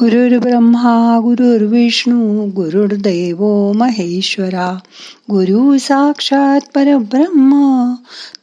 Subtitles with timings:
[0.00, 4.78] गुरुर् ब्रह्मा गुरुर्विष्णू गुरुर्दैव महेश्वरा
[5.30, 7.94] गुरु साक्षात परब्रह्म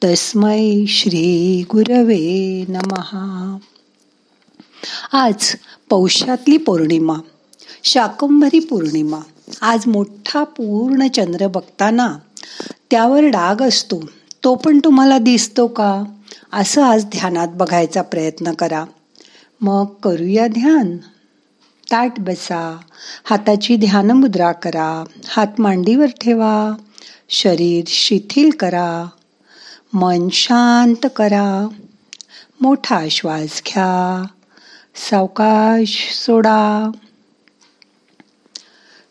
[0.04, 3.58] तस्मै श्री गुरवे नमहा
[5.14, 5.56] आज
[5.90, 7.16] पौषातली पौर्णिमा
[7.84, 9.20] शाकंभरी पौर्णिमा
[9.62, 12.18] आज मोठा पूर्ण चंद्र बघताना
[12.92, 14.04] त्यावर डाग असतो
[14.44, 16.04] तो पण तुम्हाला दिसतो का?
[16.54, 18.86] असं आज ध्यानात बघायचा प्रयत्न करा.
[19.62, 20.98] मग करूया ध्यान.
[21.94, 22.78] ताट बसा.
[23.24, 25.04] हाताची ध्यानमुद्रा करा.
[25.28, 26.72] हात मांडीवर ठेवा.
[27.30, 29.10] शरीर शिथिल करा.
[29.94, 31.68] मन शांत करा.
[32.62, 34.26] मोठा श्वास घ्या.
[34.96, 36.92] सावकाश सोडा.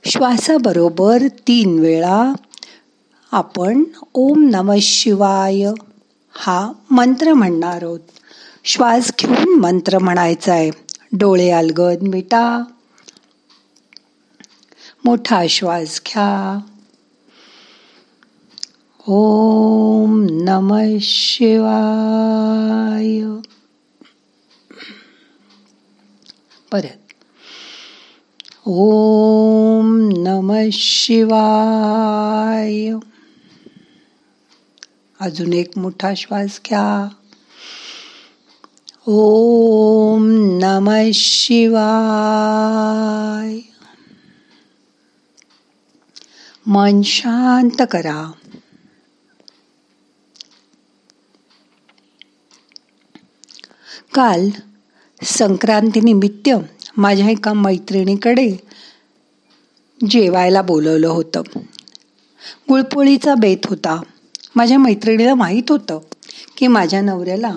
[0.04, 2.32] श्वासाबरोबर तीन वेळा
[3.32, 5.72] आपण ओम नम शिवाय
[6.32, 8.00] हा मंत्र म्हणणार आहोत.
[8.64, 12.64] श्वास घेऊन मंत्र म्हणायचा आहे डोळे अलगद मिटा.
[15.04, 16.60] मोठा श्वास घ्या.
[19.06, 23.20] ओम नम शिवाय.
[26.72, 27.12] परत.
[28.66, 32.92] ओम नम शिवाय.
[35.20, 37.08] अजून एक मोठा श्वास घ्या.
[39.06, 40.22] ओम
[40.62, 43.60] नम शिवाय।
[46.66, 48.32] मन शांत करा।
[54.14, 54.48] काल
[55.22, 56.50] संक्रांतीनिमित्त
[56.96, 58.56] माझ्या एका मैत्रिणीकडे
[60.10, 61.42] जेवायला बोलवलं होतं.
[62.68, 64.02] गुळपोळीचा बेत होता.
[64.56, 65.98] माझ्या मैत्रिणीला माहीत होतं
[66.56, 67.52] की माझ्या नवऱ्याला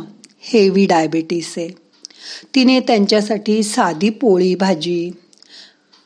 [0.48, 1.70] हेवी डायबिटीस आहे.
[2.56, 5.12] तिने त्यांच्यासाठी साधी पोळी भाजी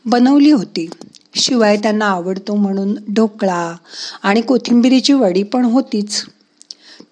[0.05, 0.89] बनवली होती.
[1.35, 3.75] शिवाय त्यांना आवडतो म्हणून ढोकळा
[4.23, 6.25] आणि कोथिंबिरीची वडी पण होतीच.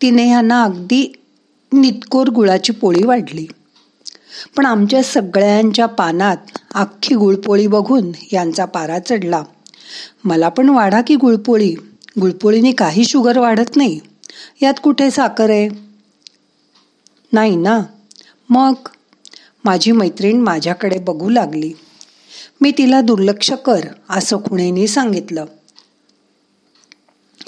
[0.01, 1.13] तिने ह्यांना अगदी
[1.73, 3.47] नितकोर गुळाची पोळी वाढली.
[4.57, 6.37] पण आमच्या सगळ्यांच्या पानात
[6.73, 9.43] अख्खी गुळपोळी बघून यांचा पारा चढला.
[10.23, 11.75] मला पण वाढा की गुळपोळी.
[12.21, 13.99] गुळपोळीने काही शुगर वाढत नाही.
[14.61, 15.86] यात कुठे साखर आहे?
[17.33, 17.81] नाही ना.
[18.49, 18.73] मग?
[19.63, 21.73] माझी मैत्रीण माझ्याकडे बघू लागली.
[22.61, 23.79] मी तिला दुर्लक्ष कर
[24.09, 25.45] असं खुणेने सांगितलं.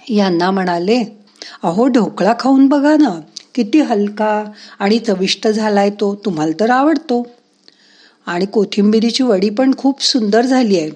[0.09, 1.19] यांना म्हणाले
[1.63, 3.19] अहो ढोकळा खाऊन बघा ना
[3.56, 4.44] किती हलका
[4.79, 7.28] आणि चविष्ट झालाय तो तुम्हाला तर आवडतो.
[8.25, 10.90] आणि कोथिंबिरीची वडी पण खूप सुंदर झाली आहे.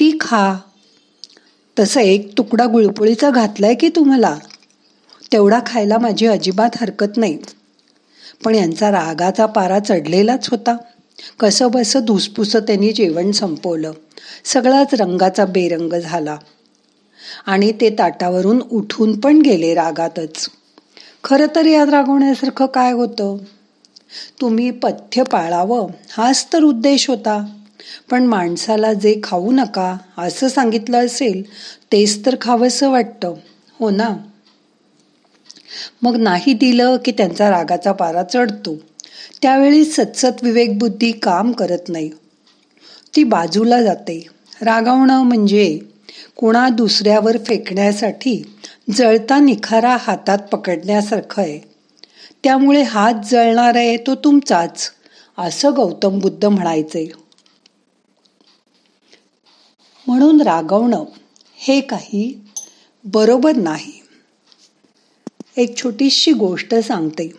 [0.00, 0.58] ती खा.
[1.78, 4.38] तसं एक तुकडा गुळपोळीचा घातलाय की तुम्हाला?
[5.32, 7.38] तेवढा खायला माझी अजिबात हरकत नाही.
[8.44, 10.76] पण यांचा रागाचा पारा चढलेलाच होता.
[11.40, 13.92] कसं बसं धुसपुस त्यांनी जेवण संपवलं.
[14.44, 16.36] सगळाच रंगाचा बेरंग झाला.
[17.46, 20.48] आणि ते ताटावरून उठून पण गेले रागातच.
[21.24, 23.36] खरं तर याद रागवण्यासारखं काय होतं?
[24.40, 27.46] तुम्ही पथ्य पाळावं हाच तर उद्देश होता.
[28.10, 31.42] पण माणसाला जे खाऊ नका असं सांगितलं असेल
[31.92, 33.34] तेच तर खावंसं वाटतं.
[33.78, 34.16] हो ना?
[36.02, 38.76] मग नाही दिलं की त्यांचा रागाचा पारा चढतो.
[39.42, 42.10] त्यावेळी सतसत विवेकबुद्धी काम करत नाही.
[43.16, 44.26] ती बाजूला जाते.
[44.62, 45.78] रागावणं म्हणजे
[46.36, 48.42] कुणा दुसऱ्यावर फेकण्यासाठी
[48.94, 51.60] जळता निखारा हातात पकडण्यासारखं आहे.
[52.44, 54.90] त्यामुळे हात जळणार आहे तो तुमचाच
[55.38, 57.12] असं गौतम बुद्ध म्हणायचे.
[60.06, 61.04] म्हणून रागवणं
[61.56, 62.40] हे काही
[63.04, 63.97] बरोबर नाही.
[65.58, 67.32] एक छोटीशी गोष्ट सांगते.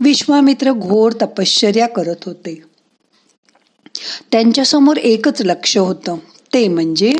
[0.00, 2.62] विश्वामित्र घोर तपश्चर्या करत होते.
[4.32, 6.16] त्यांच्यासमोर एकच लक्ष होतं.
[6.54, 7.12] ते म्हणजे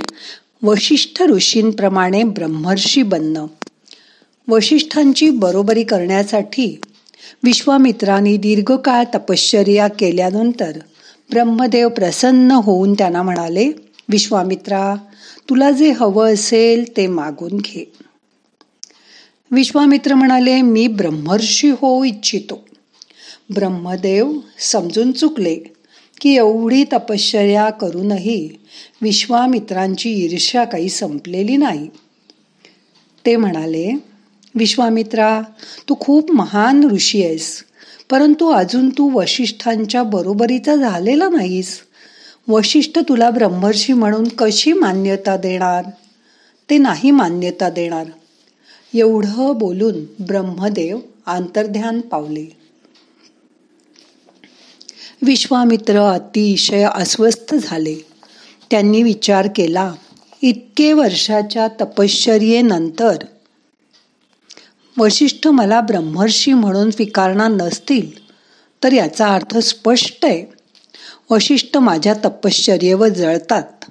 [0.62, 3.46] वशिष्ठ ऋषींप्रमाणे ब्रह्मर्षी बनणं
[4.48, 6.80] वशिष्ठांची बरोबरी करण्यासाठी
[7.42, 10.78] विश्वामित्रांनी दीर्घकाळ तपश्चर्या केल्यानंतर
[11.30, 13.72] ब्रह्मदेव प्रसन्न होऊन त्यांना म्हणाले
[14.08, 14.94] विश्वामित्रा
[15.48, 17.92] तुला जे हवं असेल ते मागून घे.
[19.50, 22.64] विश्वामित्र म्हणाले मी ब्रह्मर्षी होऊ इच्छितो.
[23.54, 25.54] ब्रह्मदेव समजून चुकले
[26.20, 28.48] की एवढी तपश्चर्या करूनही
[29.02, 31.88] विश्वामित्रांची ईर्ष्या काही संपलेली नाही.
[33.26, 33.92] ते म्हणाले
[34.54, 35.40] विश्वामित्रा
[35.88, 37.64] तू खूप महान ऋषी आहेस
[38.10, 41.80] परंतु अजून तू वशिष्ठांच्या बरोबरीचा झालेला नाहीस.
[42.48, 45.84] वशिष्ठ तुला ब्रह्मर्षी म्हणून कशी मान्यता देणार?
[46.70, 48.06] ते नाही मान्यता देणार.
[48.98, 52.56] एवढं बोलून ब्रह्मदेव आंतर्ध्यान पावले.
[55.22, 57.96] विश्वामित्र अतिशय अस्वस्थ झाले.
[58.70, 59.94] त्यांनी विचार केला
[60.42, 63.16] इतके वर्षाच्या तपश्चर्येनंतर
[64.98, 68.26] वशिष्ठ मला ब्रह्मर्षी म्हणून स्वीकारणार नसतील
[68.84, 70.44] तर याचा अर्थ स्पष्ट आहे.
[71.30, 73.90] वशिष्ठ माझ्या तपश्चर्येवर जळतात.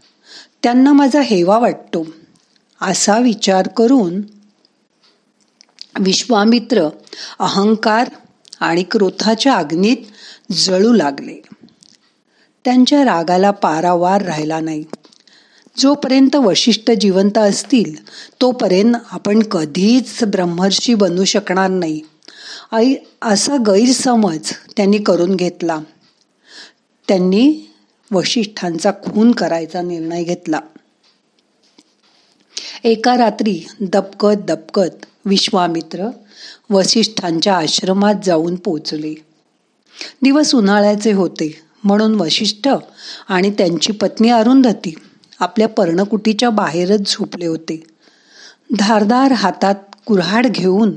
[0.63, 2.07] त्यांना माझा हेवा वाटतो.
[2.81, 4.21] असा विचार करून
[5.99, 6.89] विश्वामित्र
[7.39, 8.09] अहंकार
[8.59, 9.97] आणि क्रोधाच्या अग्नीत
[10.51, 11.35] जळू लागले.
[12.65, 14.83] त्यांच्या रागाला पारावार राहिला नाही.
[15.77, 18.09] जोपर्यंत वशिष्ठ जिवंत असतील
[18.41, 22.01] तोपर्यंत आपण कधीच ब्रह्मर्षी बनू शकणार नाही.
[22.71, 25.79] आई असा गैरसमज त्यांनी करून घेतला.
[27.07, 27.71] त्यांनी
[28.11, 30.59] वशिष्ठांचा खून करायचा निर्णय घेतला.
[32.83, 36.09] एका रात्री दबकत दबकत विश्वामित्र
[36.69, 39.13] वसिष्ठांच्या आश्रमात जाऊन पोचले.
[40.21, 42.67] दिवस उन्हाळ्याचे होते म्हणून वशिष्ठ
[43.27, 44.93] आणि त्यांची पत्नी अरुंधती
[45.39, 47.83] आपल्या पर्णकुटीच्या बाहेरच झोपले होते.
[48.79, 49.75] धारदार हातात
[50.05, 50.91] कुऱ्हाड घेऊन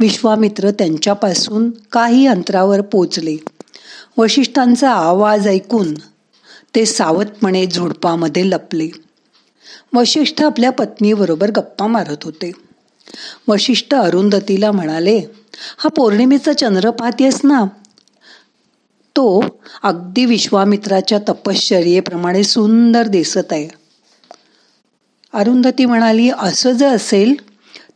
[0.00, 3.36] विश्वामित्र त्यांच्यापासून काही अंतरावर पोचले.
[4.18, 5.94] वशिष्ठांचा आवाज ऐकून
[6.74, 8.88] ते सावधपणे झुडपामध्ये लपले.
[9.94, 12.65] वशिष्ठ आपल्या पत्नीबरोबर गप्पा मारत होते.
[13.48, 15.18] वशिष्ठ अरुंधतीला म्हणाले
[15.78, 17.64] हा पौर्णिमेचा चंद्र पाहतेस ना?
[19.16, 19.44] तो
[19.82, 23.68] अगदी विश्वामित्राच्या तपश्चर्येप्रमाणे सुंदर दिसत आहे.
[25.32, 27.34] अरुंधती म्हणाली असं जर असेल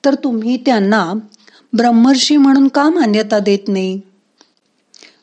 [0.05, 1.13] तर तुम्ही त्यांना
[1.73, 4.01] ब्रह्मर्षी म्हणून का मान्यता देत नाही?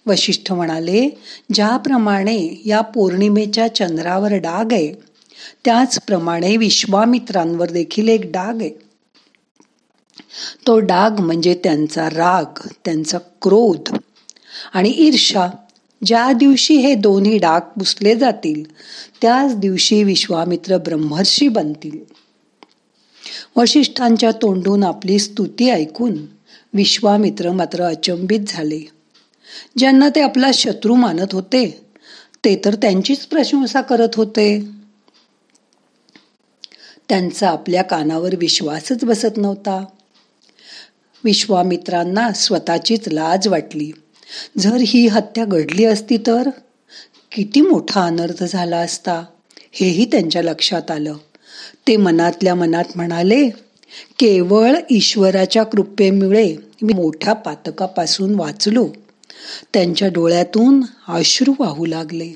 [0.08, 1.10] वशिष्ठ म्हणाले
[1.54, 4.94] ज्याप्रमाणे या पौर्णिमेच्या चंद्रावर डाग आहे
[5.66, 8.87] त्याचप्रमाणे विश्वामित्रांवर देखील एक डाग आहे.
[10.68, 13.96] तो डाग म्हणजे त्यांचा राग त्यांचा क्रोध
[14.74, 15.48] आणि ईर्षा
[16.06, 18.64] ज्या दिवशी हे दोन्ही डाग पुसले जातील
[19.22, 22.00] त्याच दिवशी विश्वामित्र ब्रह्मर्षी बनतील.
[23.56, 26.18] वशिष्ठांच्या तोंडून आपली स्तुती ऐकून
[26.74, 28.82] विश्वामित्र मात्र अचंबित झाले.
[29.78, 31.86] ज्यांना ते आपला शत्रू मानत होते
[32.46, 34.70] ते तर त्यांचीच प्रशंसा करत होते.
[37.10, 39.86] त्यांचा आपल्या कानावर विश्वासच बसत नव्हता.
[41.24, 43.92] विश्वामित्रांना स्वतःचीच लाज वाटली.
[44.58, 46.50] जर ही हत्या घडली असती तर?
[47.32, 49.26] किती मोठा अनर्थ झाला असता.
[49.72, 51.14] हेही त्यांच्या लक्षात आलं.
[51.88, 53.50] ते मनातल्या मनात म्हणाले
[54.20, 58.90] केवळ ईश्वराच्या कृपेमुळे मी मोठ्या पातकापासून वाचलो.
[59.74, 62.34] त्यांच्या डोळ्यातून अश्रू वाहू लागले.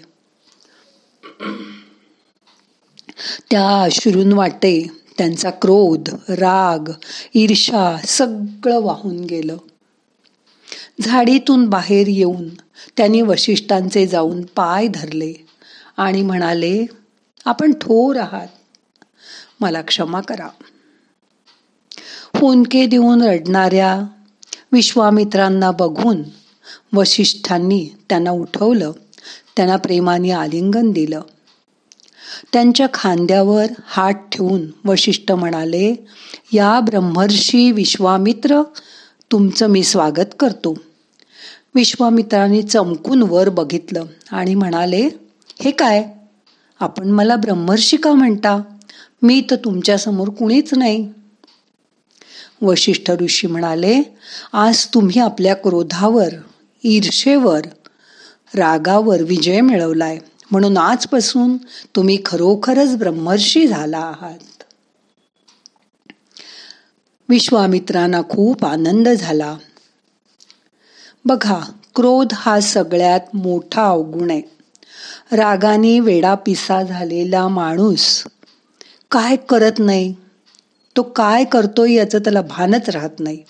[3.51, 6.91] त्या अश्रून वाटे त्यांचा क्रोध राग
[7.33, 9.57] ईर्षा सगळं वाहून गेलं.
[11.01, 12.49] झाडीतून बाहेर येऊन
[12.97, 15.33] त्यांनी वशिष्ठांचे जाऊन पाय धरले
[15.97, 16.85] आणि म्हणाले
[17.45, 18.47] आपण थोर आहात.
[19.59, 20.47] मला क्षमा करा.
[22.35, 24.01] हुंदके देऊन रडणाऱ्या
[24.71, 26.23] विश्वामित्रांना बघून
[26.93, 28.91] वशिष्ठांनी त्यांना उठवलं.
[29.55, 31.21] त्यांना प्रेमाने आलिंगन दिलं.
[32.53, 36.05] त्यांच्या खांद्यावर हात ठेवून वशिष्ठ म्हणाले
[36.53, 38.61] या ब्रह्मर्षी विश्वामित्र
[39.31, 40.77] तुमचं मी स्वागत करतो.
[41.75, 45.09] विश्वामित्राने चमकून वर बघितलं आणि म्हणाले
[45.61, 46.03] हे काय?
[46.79, 48.61] आपण मला ब्रह्मर्षी का म्हणता?
[49.21, 51.09] मी तर तुमच्यासमोर कुणीच नाही.
[52.61, 54.01] वशिष्ठ ऋषी म्हणाले
[54.53, 56.29] आज तुम्ही आपल्या क्रोधावर
[56.83, 57.61] ईर्षेवर
[58.55, 60.17] रागावर विजय मिळवलाय.
[60.51, 61.57] म्हणून आजपासून
[61.95, 64.63] तुम्ही खरोखरच ब्रह्मर्षी झाला आहात.
[67.29, 69.57] विश्वामित्रांना खूप आनंद झाला.
[71.25, 71.59] बघा
[71.95, 74.41] क्रोध हा सगळ्यात मोठा अवगुण आहे.
[75.31, 78.23] रागाने वेडा पिसा झालेला माणूस
[79.11, 80.15] काय करत नाही?
[80.97, 83.43] तो काय करतोय याचं त्याला भानच राहत नाही.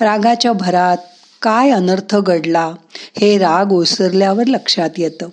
[0.00, 0.96] रागाच्या भरात
[1.42, 2.74] काय अनर्थ घडला
[3.20, 5.28] हे राग ओसरल्यावर लक्षात येतं.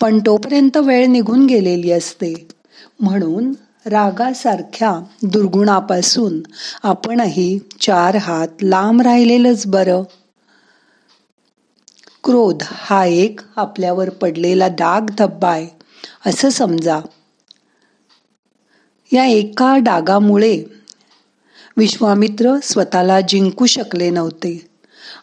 [0.00, 2.48] पण तोपर्यंत वेळ निघून गेलेली असते.
[3.00, 3.52] म्हणून
[3.86, 6.40] रागासारख्या दुर्गुणापासून
[6.82, 10.02] आपणही चार हात लांब राहिलेलंच बरं.
[12.24, 15.66] क्रोध हा एक आपल्यावर पडलेला डाग धब्बा आहे
[16.26, 17.00] असं समजा.
[19.12, 20.64] या एका डागामुळे
[21.76, 24.66] विश्वामित्र स्वतःला जिंकू शकले नव्हते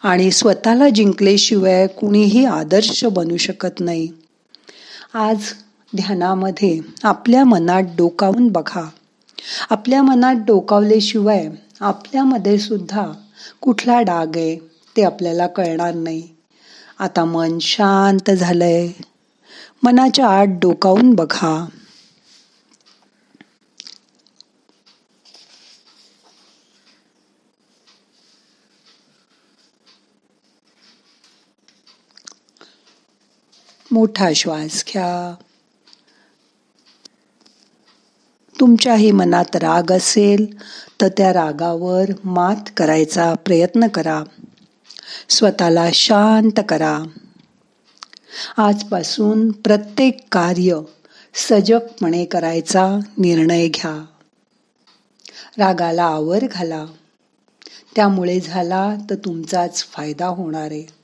[0.03, 4.07] आणि स्वतःला जिंकल्याशिवाय कुणीही आदर्श बनू शकत नाही.
[5.13, 5.37] आज
[5.95, 8.89] ध्यानामध्ये आपल्या मनात डोकावून बघा.
[9.69, 11.49] आपल्या मनात डोकावल्याशिवाय
[11.79, 13.11] आपल्यामध्ये सुद्धा
[13.61, 14.57] कुठला डाग आहे
[14.97, 16.29] ते आपल्याला कळणार नाही.
[16.99, 18.87] आता मन शांत झालंय.
[19.83, 21.65] मनाच्या आत डोकावून बघा.
[33.91, 35.35] मोठा श्वास घ्या.
[38.59, 40.57] तुमच्याही मनात राग असेल
[41.01, 44.23] तर त्या रागावर मात करायचा प्रयत्न करा.
[45.29, 46.99] स्वतःला शांत करा.
[48.57, 50.79] आजपासून प्रत्येक कार्य
[51.33, 54.05] सजगपणे करायचा निर्णय घ्या.
[55.57, 56.85] रागाला आवर घाला.
[57.95, 61.00] त्यामुळे झाला तर तुमचाच फायदा होणार आहे.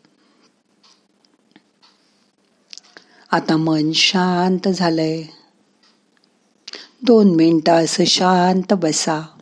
[3.32, 5.24] आता मन शांत झालंय.
[7.02, 9.37] दोन मिनटं असं शांत बसा.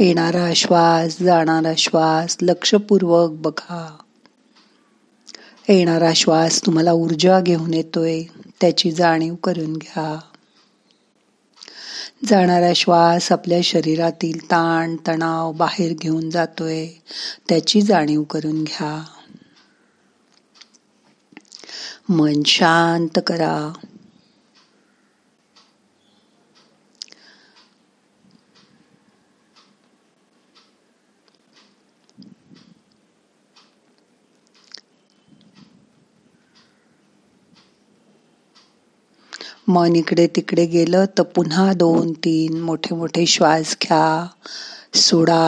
[0.00, 3.96] येणारा श्वास जाणारा श्वास लक्षपूर्वक बघा.
[5.68, 8.22] येणारा श्वास तुम्हाला ऊर्जा घेऊन येतोय
[8.60, 10.20] त्याची जाणीव करून घ्या.
[12.24, 16.88] जाणारा श्वास आपल्या शरीरातील ताण तणाव बाहेर घेऊन जातोय
[17.48, 19.04] त्याची जाणीव करून घ्या.
[22.08, 23.72] मन शांत करा.
[39.70, 44.26] मन इकडे तिकडे गेलं तर पुन्हा दोन तीन मोठे मोठे श्वास घ्या
[44.94, 45.42] सोडा.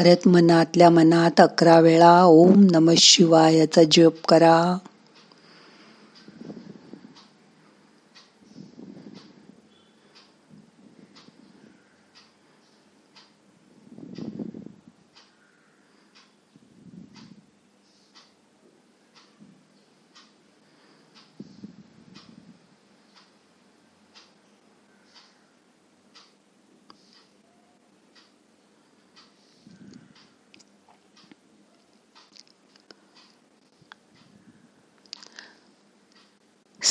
[0.00, 4.78] परत मनातल्या मनात अकरा वेळा ओम नम शिवायचा जप करा.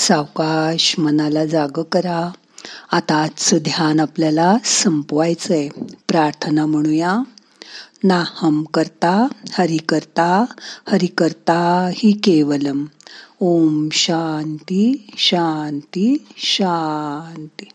[0.09, 2.29] सावकाश मनाला जाग करा.
[2.91, 5.69] आता आजचं ध्यान आपल्याला संपवायचंय.
[6.07, 7.17] प्रार्थना म्हणूया.
[8.03, 10.45] ना हम करता हरि करता
[10.91, 12.85] हरि करता ही केवलम.
[13.39, 17.69] ओम शांती शांती शांती.